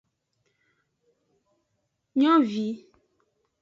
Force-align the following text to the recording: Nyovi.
Nyovi. 2.19 2.67